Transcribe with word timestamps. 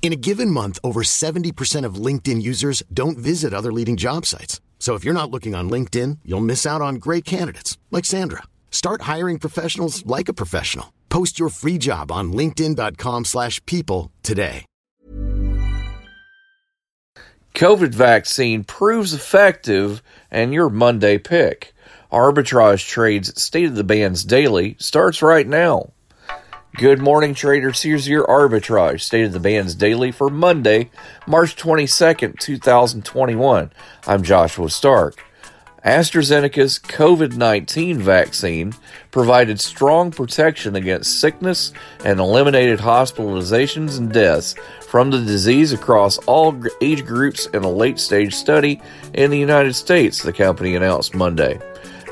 In 0.00 0.12
a 0.14 0.16
given 0.16 0.50
month, 0.50 0.78
over 0.82 1.02
70% 1.02 1.84
of 1.84 1.96
LinkedIn 1.96 2.40
users 2.40 2.82
don't 2.94 3.18
visit 3.18 3.52
other 3.52 3.70
leading 3.70 3.98
job 3.98 4.24
sites. 4.24 4.62
So 4.78 4.94
if 4.94 5.04
you're 5.04 5.12
not 5.12 5.30
looking 5.30 5.54
on 5.54 5.68
LinkedIn, 5.68 6.20
you'll 6.24 6.40
miss 6.40 6.64
out 6.64 6.80
on 6.80 6.94
great 6.94 7.26
candidates 7.26 7.76
like 7.90 8.06
Sandra. 8.06 8.44
Start 8.70 9.02
hiring 9.02 9.38
professionals 9.38 10.06
like 10.06 10.30
a 10.30 10.32
professional. 10.32 10.94
Post 11.10 11.38
your 11.38 11.50
free 11.50 11.76
job 11.76 12.10
on 12.10 12.32
linkedin.com/people 12.32 14.10
today. 14.22 14.64
COVID 17.54 17.92
vaccine 17.92 18.62
proves 18.62 19.12
effective 19.12 20.00
and 20.30 20.54
your 20.54 20.70
Monday 20.70 21.18
pick. 21.18 21.74
Arbitrage 22.12 22.86
Trades 22.86 23.42
State 23.42 23.66
of 23.66 23.74
the 23.74 23.82
Bands 23.82 24.22
Daily 24.22 24.76
starts 24.78 25.22
right 25.22 25.46
now. 25.46 25.90
Good 26.76 27.00
morning, 27.00 27.34
traders. 27.34 27.82
Here's 27.82 28.06
your 28.06 28.24
arbitrage 28.26 29.00
state 29.00 29.24
of 29.24 29.32
the 29.32 29.40
bands 29.40 29.74
daily 29.74 30.12
for 30.12 30.28
Monday, 30.28 30.90
March 31.26 31.56
22nd, 31.56 32.38
2021. 32.38 33.72
I'm 34.06 34.22
Joshua 34.22 34.70
Stark. 34.70 35.24
AstraZeneca's 35.84 36.78
COVID 36.78 37.36
19 37.36 37.98
vaccine 37.98 38.74
provided 39.10 39.58
strong 39.58 40.12
protection 40.12 40.76
against 40.76 41.20
sickness 41.20 41.72
and 42.04 42.20
eliminated 42.20 42.78
hospitalizations 42.78 43.98
and 43.98 44.12
deaths 44.12 44.54
from 44.82 45.10
the 45.10 45.18
disease 45.18 45.72
across 45.72 46.18
all 46.26 46.54
age 46.80 47.04
groups 47.04 47.46
in 47.46 47.64
a 47.64 47.70
late 47.70 47.98
stage 47.98 48.34
study 48.34 48.80
in 49.14 49.30
the 49.30 49.38
United 49.38 49.74
States, 49.74 50.22
the 50.22 50.32
company 50.32 50.76
announced 50.76 51.14
Monday. 51.14 51.58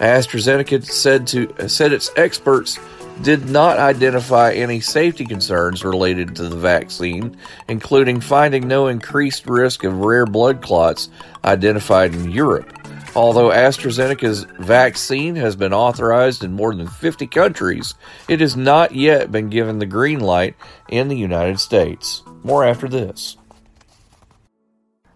AstraZeneca 0.00 0.84
said 0.84 1.26
to 1.28 1.68
said 1.68 1.92
its 1.92 2.10
experts 2.16 2.78
did 3.22 3.48
not 3.48 3.78
identify 3.78 4.52
any 4.52 4.80
safety 4.80 5.24
concerns 5.24 5.84
related 5.84 6.36
to 6.36 6.48
the 6.48 6.56
vaccine, 6.56 7.36
including 7.68 8.20
finding 8.20 8.68
no 8.68 8.86
increased 8.86 9.46
risk 9.46 9.84
of 9.84 9.98
rare 9.98 10.26
blood 10.26 10.62
clots 10.62 11.08
identified 11.44 12.14
in 12.14 12.30
Europe. 12.30 12.72
Although 13.16 13.48
AstraZeneca's 13.48 14.44
vaccine 14.58 15.36
has 15.36 15.56
been 15.56 15.72
authorized 15.72 16.44
in 16.44 16.52
more 16.52 16.74
than 16.74 16.86
50 16.86 17.26
countries, 17.28 17.94
it 18.28 18.40
has 18.40 18.56
not 18.56 18.94
yet 18.94 19.32
been 19.32 19.48
given 19.48 19.78
the 19.78 19.86
green 19.86 20.20
light 20.20 20.54
in 20.90 21.08
the 21.08 21.16
United 21.16 21.58
States. 21.58 22.22
More 22.42 22.62
after 22.62 22.88
this. 22.88 23.38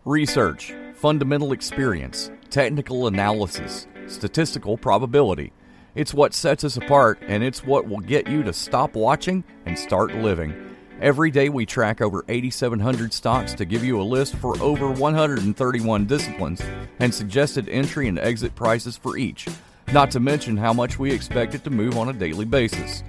Research, 0.06 0.72
fundamental 0.94 1.52
experience, 1.52 2.30
technical 2.48 3.06
analysis, 3.06 3.86
statistical 4.06 4.78
probability. 4.78 5.52
It's 5.94 6.14
what 6.14 6.34
sets 6.34 6.62
us 6.62 6.76
apart, 6.76 7.18
and 7.26 7.42
it's 7.42 7.64
what 7.64 7.88
will 7.88 7.98
get 7.98 8.28
you 8.28 8.42
to 8.44 8.52
stop 8.52 8.94
watching 8.94 9.42
and 9.66 9.78
start 9.78 10.14
living. 10.14 10.54
Every 11.00 11.30
day, 11.30 11.48
we 11.48 11.66
track 11.66 12.00
over 12.00 12.24
8,700 12.28 13.12
stocks 13.12 13.54
to 13.54 13.64
give 13.64 13.82
you 13.82 14.00
a 14.00 14.04
list 14.04 14.36
for 14.36 14.60
over 14.62 14.90
131 14.90 16.06
disciplines 16.06 16.62
and 17.00 17.12
suggested 17.12 17.68
entry 17.68 18.06
and 18.06 18.18
exit 18.18 18.54
prices 18.54 18.96
for 18.96 19.16
each, 19.16 19.48
not 19.92 20.10
to 20.12 20.20
mention 20.20 20.56
how 20.56 20.72
much 20.72 20.98
we 20.98 21.10
expect 21.10 21.54
it 21.54 21.64
to 21.64 21.70
move 21.70 21.98
on 21.98 22.08
a 22.08 22.12
daily 22.12 22.44
basis. 22.44 23.02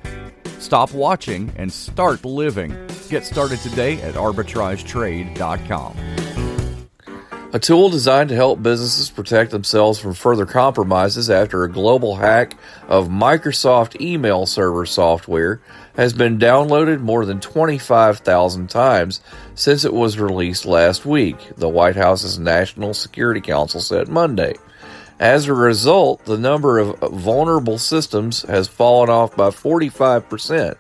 Stop 0.58 0.94
watching 0.94 1.52
and 1.58 1.72
start 1.72 2.26
living. 2.26 2.76
Get 3.10 3.26
started 3.26 3.60
today 3.60 4.02
at 4.02 4.16
arbitragetrade.com. 4.16 6.31
A 7.54 7.60
tool 7.60 7.90
designed 7.90 8.30
to 8.30 8.36
help 8.36 8.64
businesses 8.64 9.10
protect 9.10 9.52
themselves 9.52 10.00
from 10.00 10.14
further 10.14 10.46
compromises 10.46 11.30
after 11.30 11.66
a 11.66 11.72
global 11.72 12.16
hack 12.16 12.56
of 12.88 13.10
Microsoft 13.10 14.00
email 14.00 14.46
server 14.46 14.86
software 14.86 15.60
has 15.98 16.14
been 16.14 16.40
downloaded 16.40 17.02
more 17.02 17.26
than 17.26 17.42
25,000 17.42 18.70
times 18.70 19.20
since 19.54 19.84
it 19.84 19.94
was 19.94 20.18
released 20.18 20.66
last 20.66 21.06
week, 21.06 21.36
the 21.58 21.68
White 21.68 21.98
House's 21.98 22.40
National 22.40 22.94
Security 22.94 23.42
Council 23.42 23.82
said 23.82 24.08
Monday. 24.08 24.56
As 25.20 25.50
a 25.50 25.54
result, 25.54 26.24
the 26.24 26.38
number 26.38 26.80
of 26.80 26.98
vulnerable 27.00 27.78
systems 27.78 28.44
has 28.44 28.70
fallen 28.70 29.10
off 29.10 29.36
by 29.36 29.50
45%, 29.50 30.78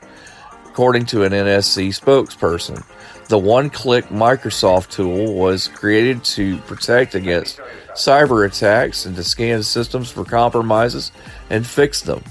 according 0.71 1.05
to 1.05 1.23
an 1.23 1.33
NSC 1.33 1.89
spokesperson. 1.89 2.81
The 3.27 3.37
one 3.37 3.69
click 3.69 4.05
Microsoft 4.05 4.91
tool 4.91 5.33
was 5.33 5.67
created 5.67 6.23
to 6.23 6.59
protect 6.59 7.13
against 7.13 7.59
cyber 7.89 8.47
attacks 8.47 9.05
and 9.05 9.13
to 9.17 9.23
scan 9.23 9.63
systems 9.63 10.09
for 10.09 10.23
compromises 10.23 11.11
and 11.49 11.67
fix 11.67 12.01
them. 12.01 12.23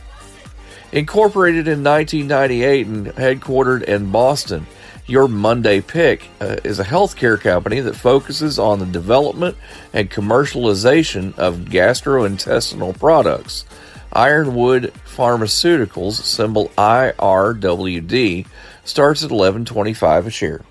Incorporated 0.90 1.68
in 1.68 1.84
1998 1.84 2.86
and 2.86 3.06
headquartered 3.08 3.82
in 3.82 4.10
Boston, 4.10 4.66
Your 5.04 5.28
Monday 5.28 5.82
Pick 5.82 6.26
uh, 6.40 6.56
is 6.64 6.78
a 6.78 6.84
healthcare 6.84 7.38
company 7.38 7.80
that 7.80 7.94
focuses 7.94 8.58
on 8.58 8.78
the 8.78 8.86
development 8.86 9.58
and 9.92 10.10
commercialization 10.10 11.38
of 11.38 11.56
gastrointestinal 11.66 12.98
products. 12.98 13.66
Ironwood 14.12 14.92
Pharmaceuticals, 15.06 16.12
symbol 16.12 16.68
IRWD, 16.76 18.46
starts 18.84 19.24
at 19.24 19.30
11.25 19.30 20.26
a 20.26 20.30
share. 20.30 20.62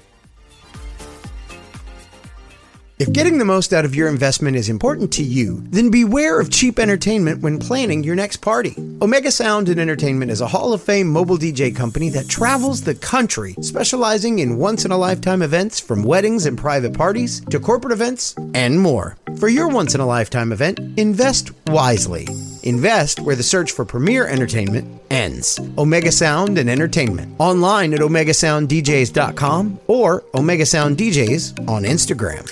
If 2.99 3.13
getting 3.13 3.38
the 3.38 3.45
most 3.45 3.72
out 3.72 3.85
of 3.85 3.95
your 3.95 4.09
investment 4.09 4.57
is 4.57 4.67
important 4.67 5.13
to 5.13 5.23
you, 5.23 5.63
then 5.69 5.89
beware 5.89 6.38
of 6.38 6.49
cheap 6.49 6.78
entertainment 6.79 7.41
when 7.41 7.57
planning 7.57 8.03
your 8.03 8.16
next 8.16 8.41
party. 8.41 8.75
Omega 9.01 9.31
Sound 9.31 9.69
and 9.69 9.79
Entertainment 9.79 10.29
is 10.29 10.41
a 10.41 10.47
Hall 10.47 10.73
of 10.73 10.83
Fame 10.83 11.07
mobile 11.07 11.38
DJ 11.38 11.73
company 11.73 12.09
that 12.09 12.28
travels 12.28 12.81
the 12.81 12.95
country, 12.95 13.55
specializing 13.61 14.39
in 14.39 14.57
once 14.57 14.83
in 14.83 14.91
a 14.91 14.97
lifetime 14.97 15.41
events 15.41 15.79
from 15.79 16.03
weddings 16.03 16.45
and 16.45 16.57
private 16.57 16.94
parties 16.94 17.39
to 17.45 17.57
corporate 17.61 17.94
events 17.94 18.35
and 18.53 18.78
more. 18.78 19.16
For 19.38 19.47
your 19.47 19.69
once 19.69 19.95
in 19.95 20.01
a 20.01 20.05
lifetime 20.05 20.51
event, 20.51 20.81
invest 20.99 21.51
wisely. 21.67 22.28
Invest 22.64 23.20
where 23.20 23.36
the 23.36 23.44
search 23.44 23.72
for 23.72 23.86
premier 23.86 24.28
entertainment 24.28 25.02
ends. 25.09 25.59
Omega 25.78 26.12
Sound 26.12 26.58
and 26.58 26.70
Entertainment. 26.70 27.36
Online 27.40 27.94
at 27.94 28.00
OmegaSoundDJs.com 28.00 29.80
or 29.88 30.24
Omega 30.34 30.66
Sound 30.66 30.97
DJs 30.97 31.68
on 31.70 31.84
Instagram. 31.84 32.52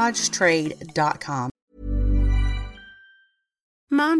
arbitragetrade.com. 0.01 1.50